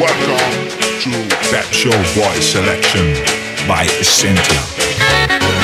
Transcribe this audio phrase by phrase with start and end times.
[0.00, 0.68] Welcome
[1.00, 1.10] to
[1.50, 3.14] Pep Show Boy Selection
[3.68, 5.63] by Essentia.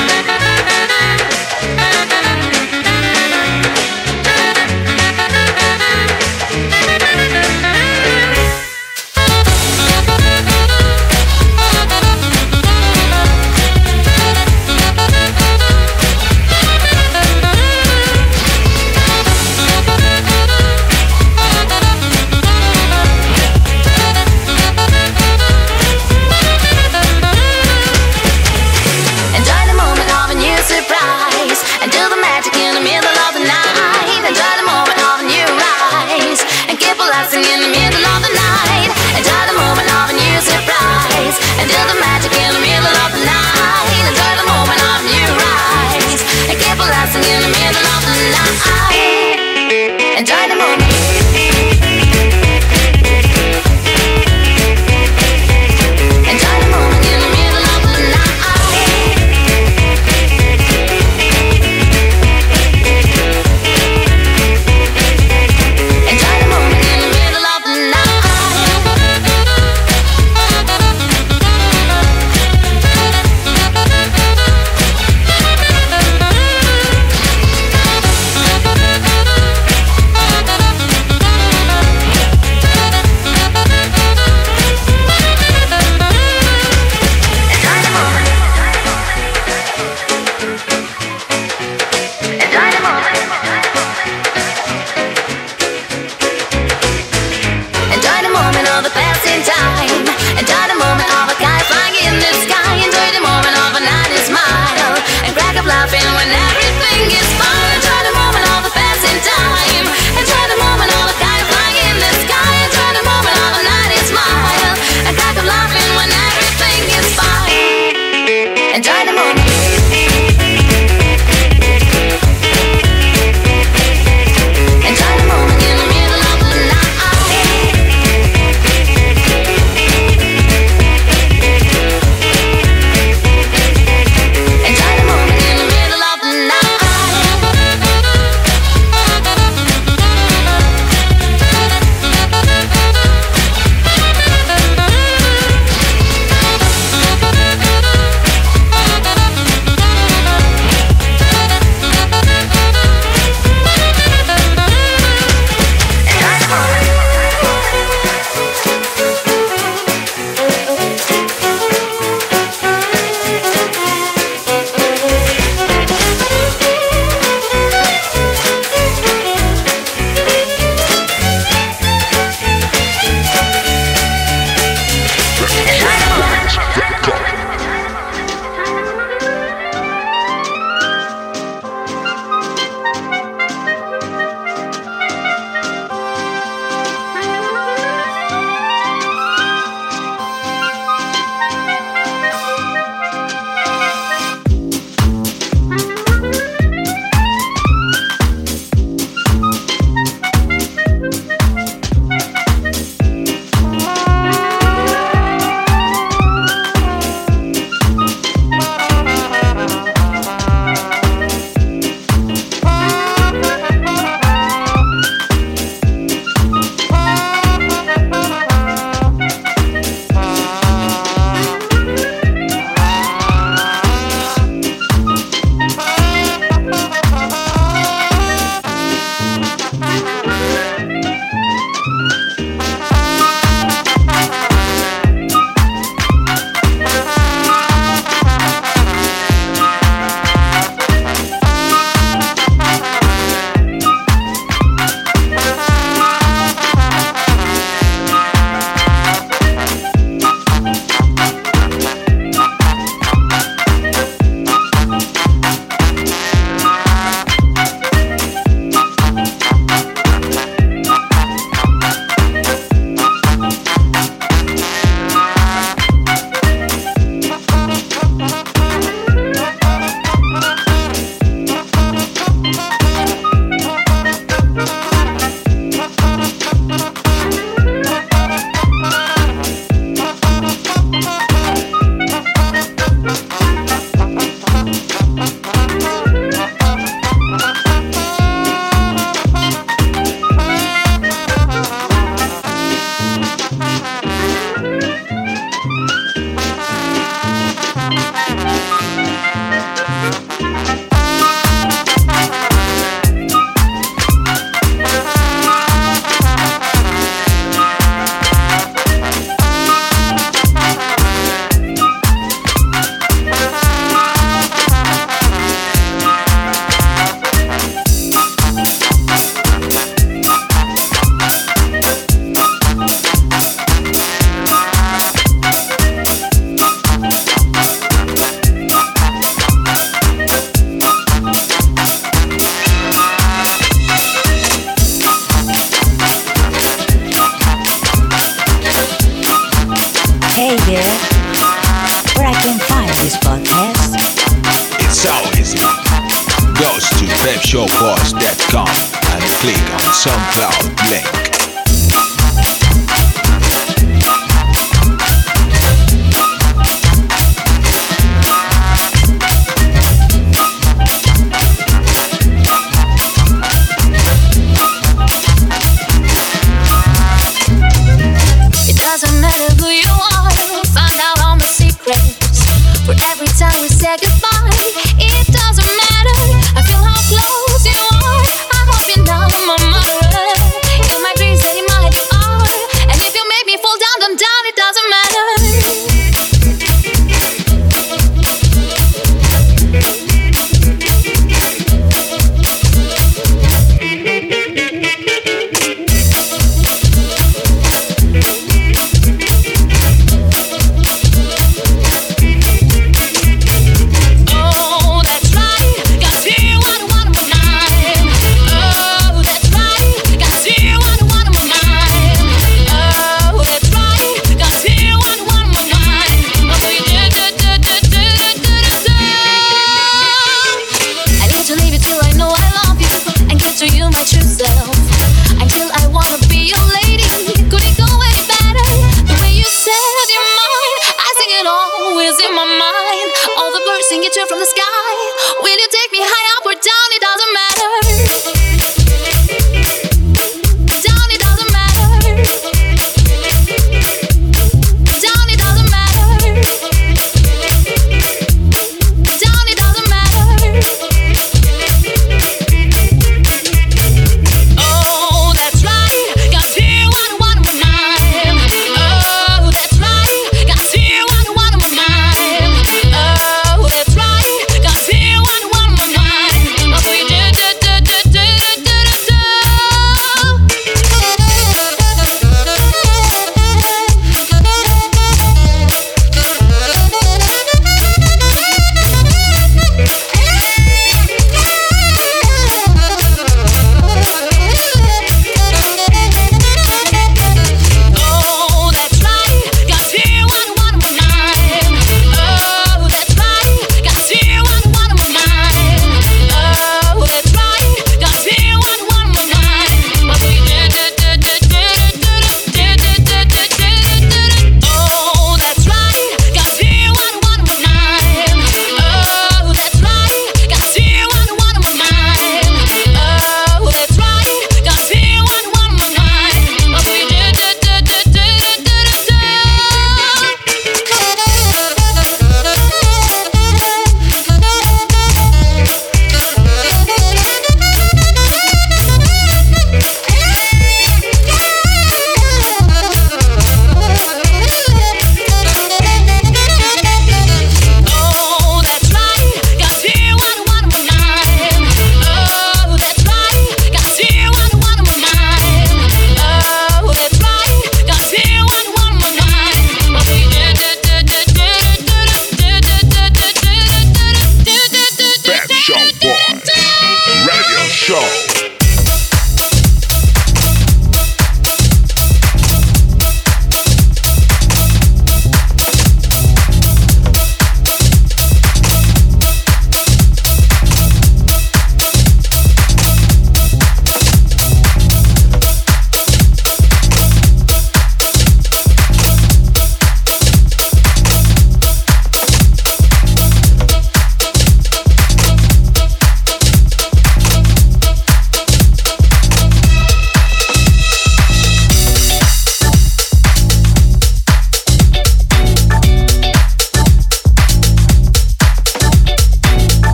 [347.51, 348.65] PepShowBoys.com
[349.11, 351.30] and click on SoundCloud link.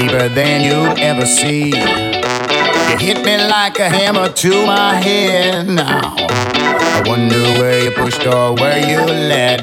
[0.00, 1.68] deeper than you ever see.
[1.68, 6.14] You hit me like a hammer to my head now.
[6.16, 9.60] I wonder where you pushed or where you led.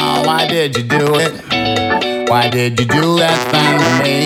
[0.00, 1.34] Oh, why did you do it?
[2.30, 4.16] Why did you do that thing to me?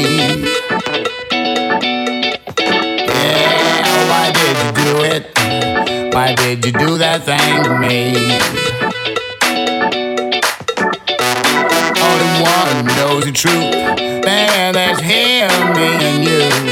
[3.09, 6.15] Yeah, why did you do it?
[6.15, 7.99] Why did you do that thing to me?
[12.05, 16.72] only one knows the truth bad as him, me and you.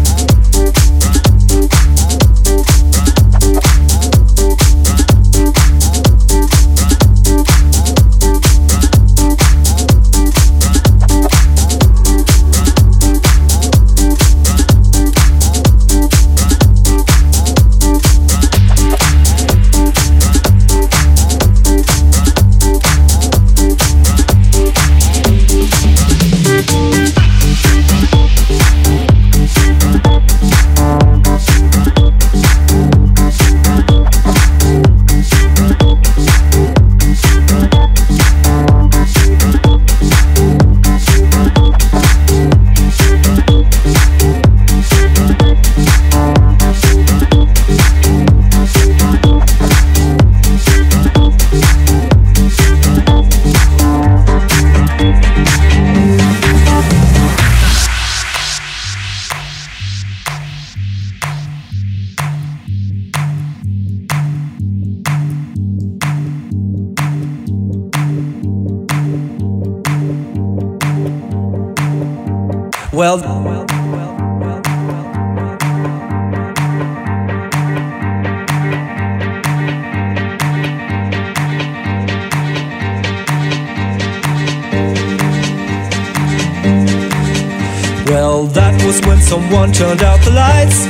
[89.73, 90.85] turned out the lights.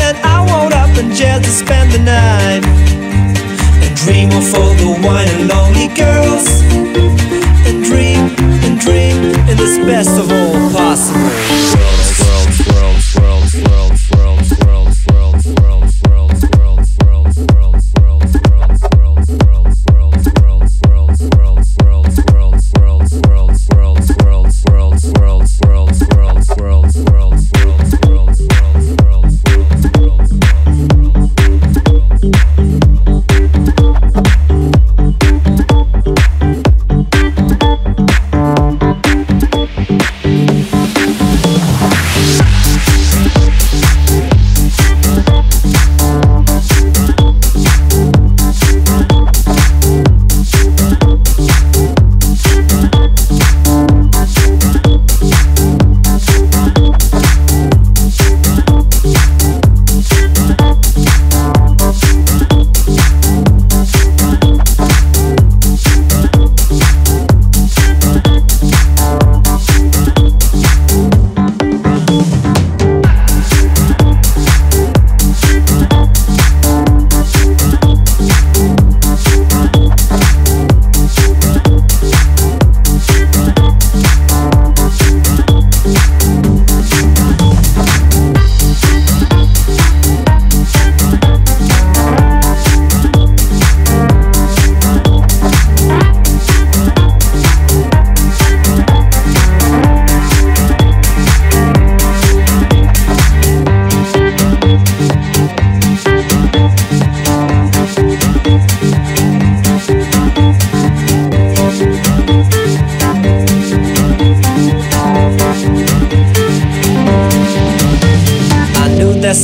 [0.00, 2.62] And I woke up in jail to spend the night.
[3.82, 6.46] And dream of all the wine and lonely girls.
[7.66, 9.16] And dream, and dream
[9.50, 11.95] in this best of all possible worlds.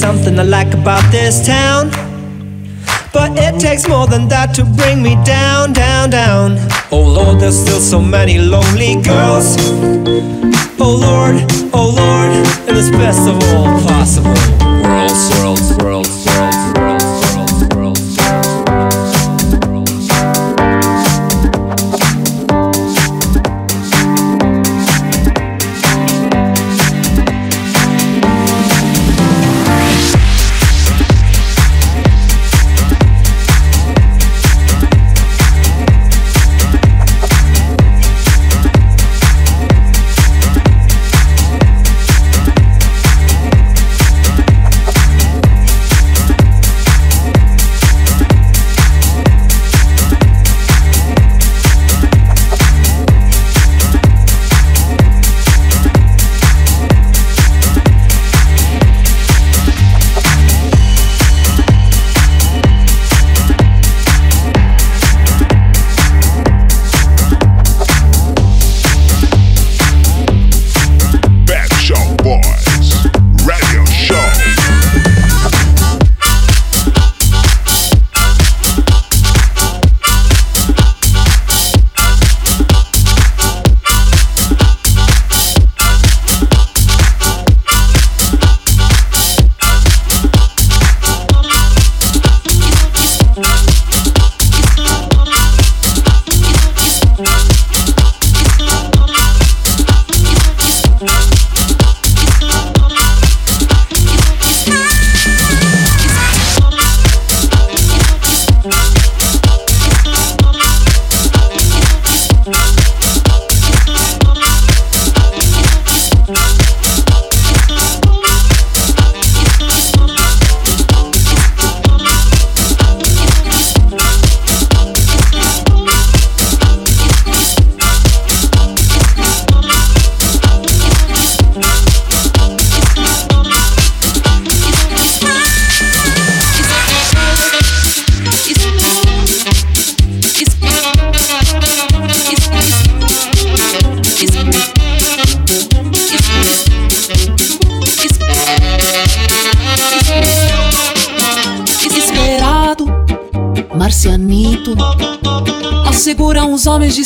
[0.03, 1.88] Something I like about this town.
[3.12, 6.59] But it takes more than that to bring me down, down, down.
[6.90, 9.46] Oh Lord, there's still so many lonely girls.
[10.84, 11.36] Oh Lord,
[11.72, 12.32] oh Lord,
[12.68, 14.34] in this best of all possible
[14.82, 16.22] worlds, worlds, worlds,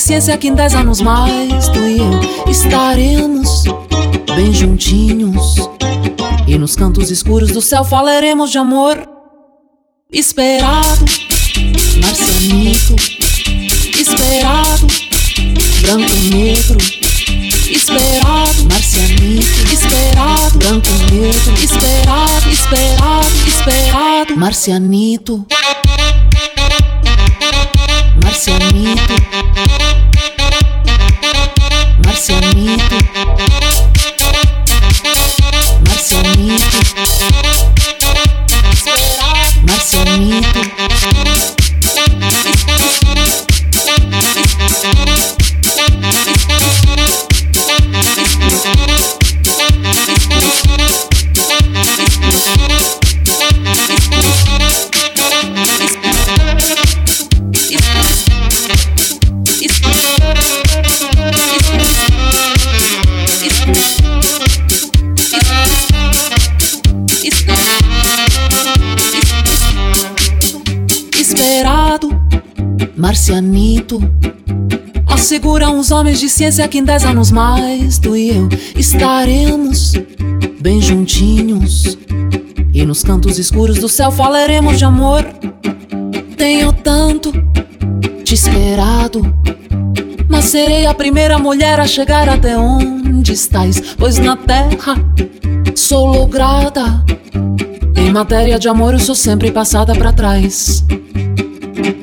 [0.06, 3.64] ciência que em dez anos mais tu e eu estaremos
[4.36, 5.56] bem juntinhos.
[6.46, 9.04] E nos cantos escuros do céu falaremos de amor.
[10.12, 11.04] Esperado,
[12.00, 12.94] marcianito.
[13.98, 14.86] Esperado,
[15.80, 16.78] branco negro.
[17.68, 19.72] Esperado, marcianito.
[19.72, 21.52] Esperado, branco negro.
[21.60, 24.36] Esperado, esperado, esperado.
[24.36, 25.44] Marcianito.
[73.26, 74.00] Marcianito.
[75.06, 79.94] Assegura uns homens de ciência que em dez anos mais tu e eu estaremos
[80.60, 81.98] bem juntinhos.
[82.72, 85.24] E nos cantos escuros do céu falaremos de amor.
[86.36, 87.32] Tenho tanto
[88.22, 89.22] te esperado.
[90.28, 93.80] Mas serei a primeira mulher a chegar até onde estás.
[93.98, 94.94] Pois na terra
[95.74, 97.04] sou lograda.
[97.96, 100.84] Em matéria de amor, eu sou sempre passada para trás.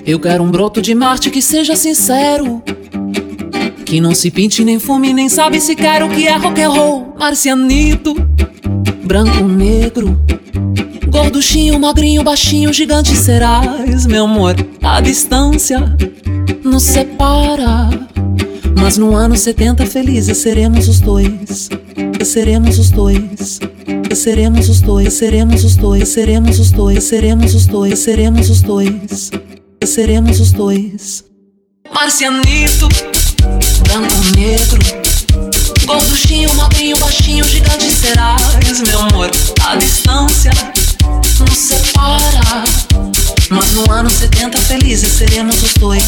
[0.05, 2.61] Eu quero um broto de Marte que seja sincero.
[3.85, 6.69] Que não se pinte nem fume, nem sabe se quer o que é rock and
[6.69, 7.15] roll.
[7.17, 8.13] Marcianito,
[9.03, 10.19] branco, negro.
[11.07, 14.55] Gorduchinho, magrinho, baixinho, gigante serás, meu amor.
[14.81, 15.95] A distância
[16.63, 17.89] nos separa.
[18.75, 21.69] Mas no ano 70 felizes seremos os dois.
[22.23, 23.59] Seremos os dois.
[24.15, 29.31] Seremos os dois, seremos os dois, seremos os dois, seremos os dois, seremos os dois.
[29.31, 29.42] E
[29.89, 31.23] seremos os dois.
[31.93, 32.87] Marcianito,
[33.83, 34.79] branco, negro.
[35.85, 39.29] Gorduchinho, magrinho, baixinho, gigante serás, meu amor.
[39.65, 40.51] A distância
[41.39, 42.63] nos separa.
[43.49, 46.03] Mas no ano 70 felizes seremos os dois.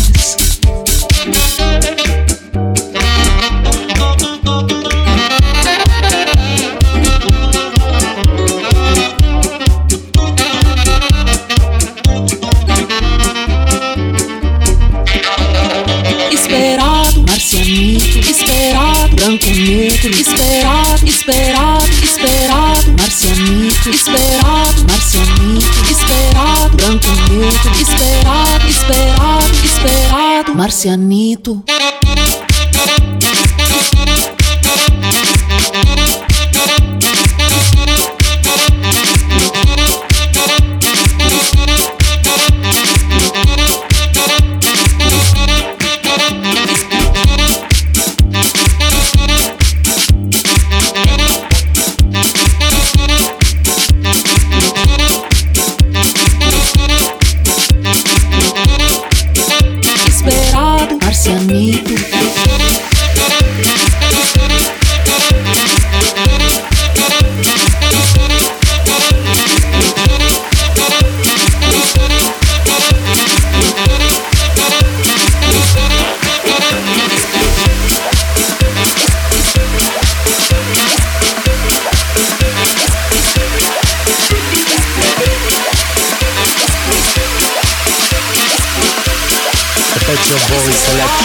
[19.35, 31.63] Branco, negro, esperado, esperado, esperado, marcianito, esperado, marcianito, esperado, branco, negro, esperado, esperado, esperado, marcianito.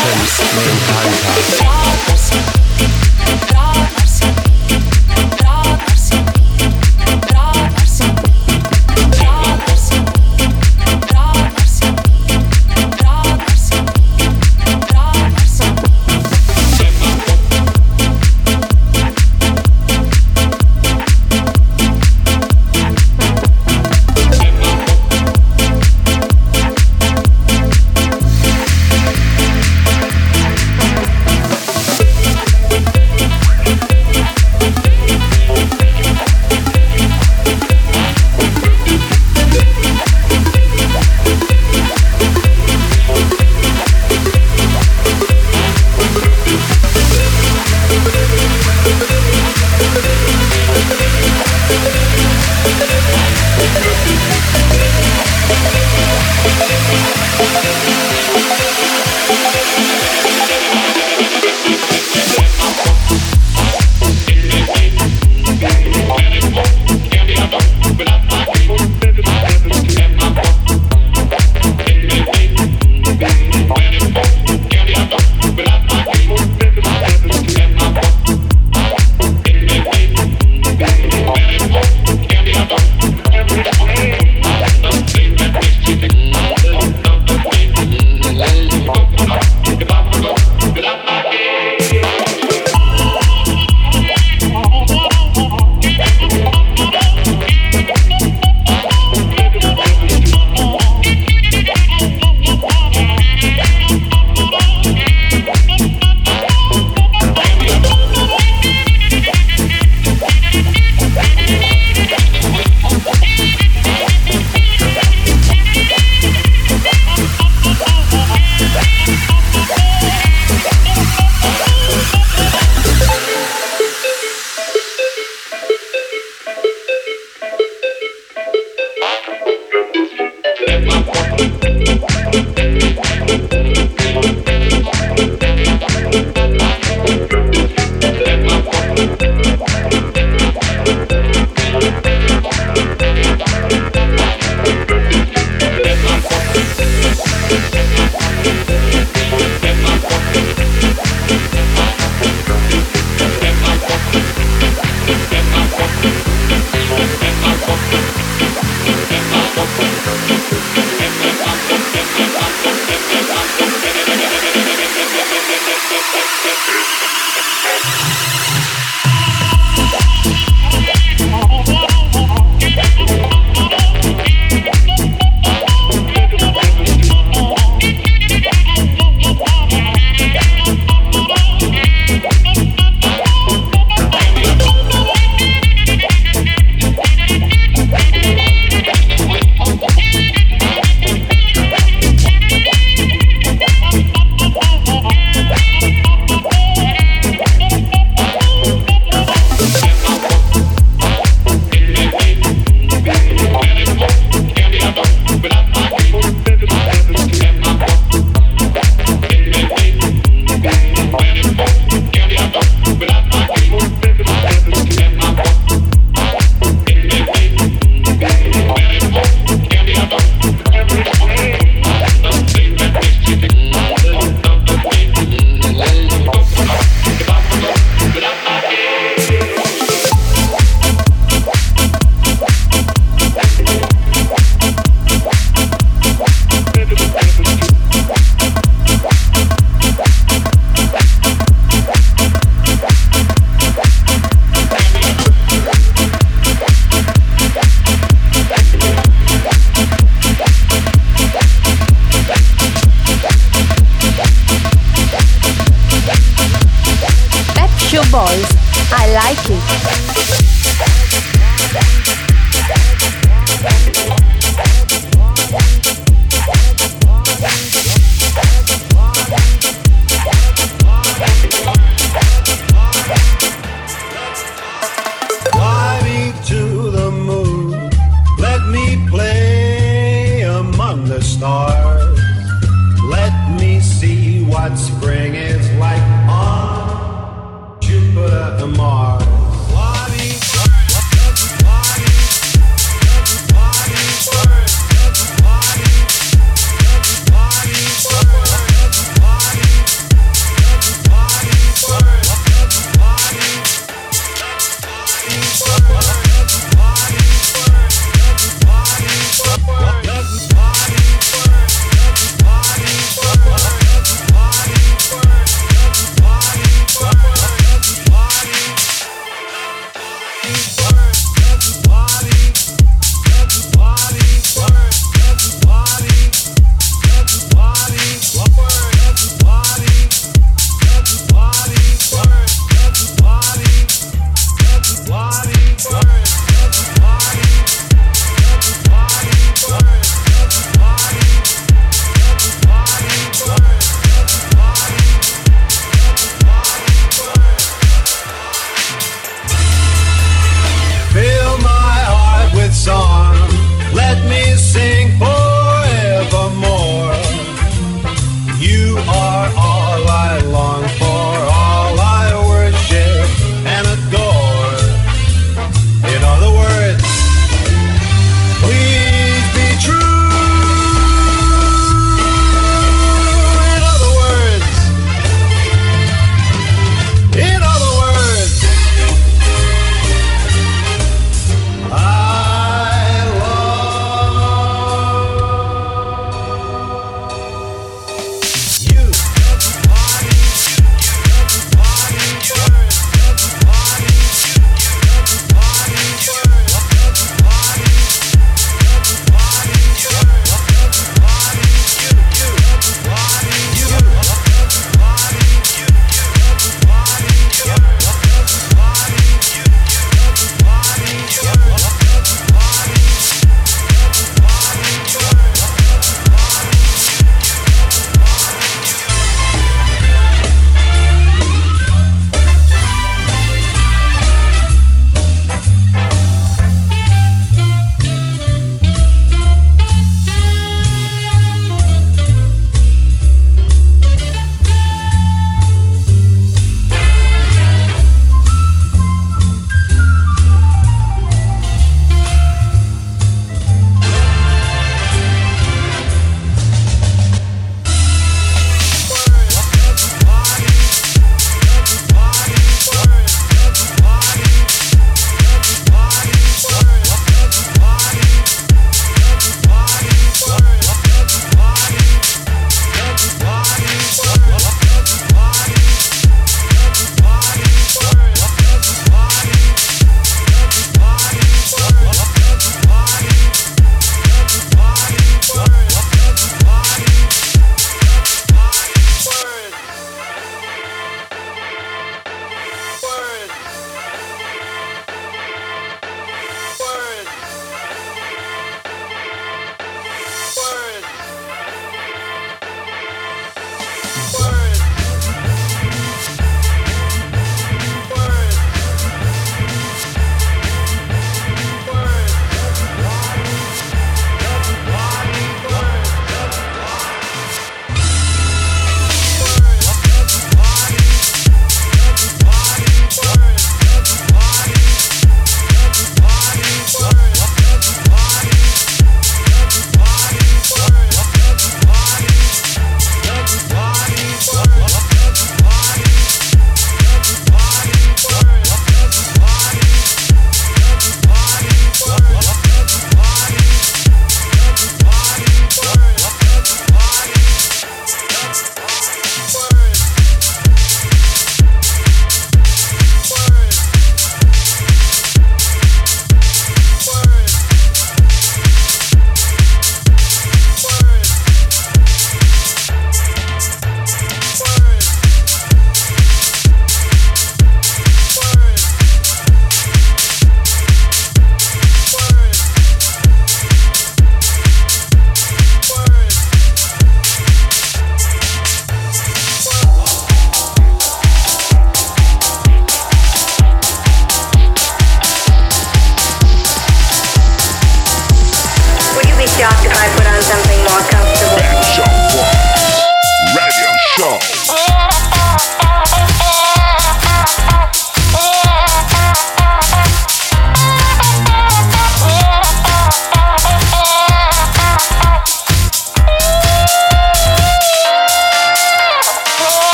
[0.00, 1.69] Boys selection, main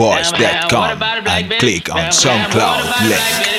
[0.00, 3.49] pepshowboys.com and click on SoundCloud link.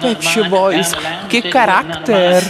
[0.00, 0.92] Pet Shop Boys,
[1.28, 2.42] que caráter!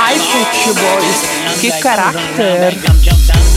[0.00, 3.47] Ai, Pet Shop Boys, que caráter!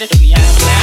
[0.00, 0.79] Find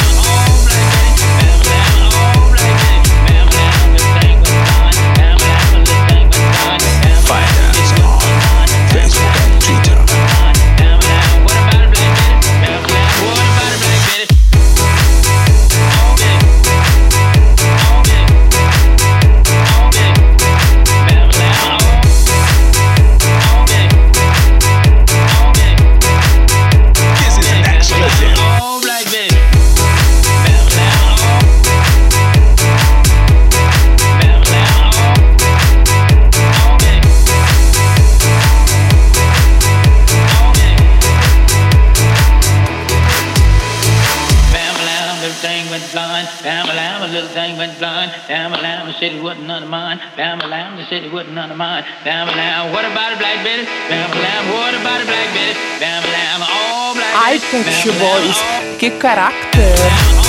[50.90, 51.84] said it o none of mine.
[52.04, 53.66] Bam, bam, what about a black bitch?
[53.90, 55.58] Bam, bam, what about a black bitch?
[55.80, 57.26] Bam, bam, all black bitch?
[57.26, 60.26] Ai, futebol, que caráter!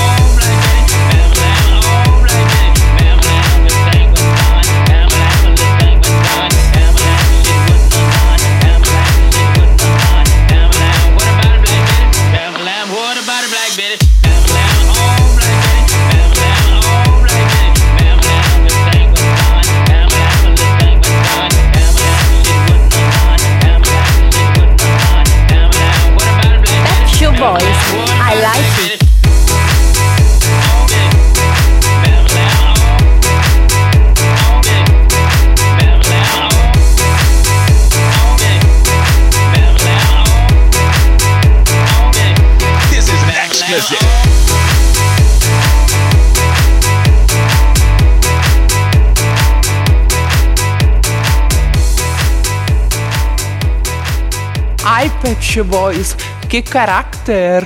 [55.23, 56.17] Pet Shop Boys,
[56.49, 57.65] qué carácter.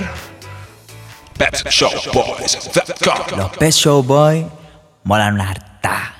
[1.37, 4.45] Pet Shop Boys.com Los Pep's Show Boys
[5.03, 6.15] molan una harta.